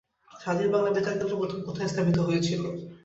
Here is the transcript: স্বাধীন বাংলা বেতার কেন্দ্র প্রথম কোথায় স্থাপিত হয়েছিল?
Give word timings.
স্বাধীন 0.41 0.67
বাংলা 0.69 0.89
বেতার 0.89 1.15
কেন্দ্র 1.17 1.39
প্রথম 1.41 1.59
কোথায় 1.63 1.89
স্থাপিত 1.91 2.17
হয়েছিল? 2.21 2.61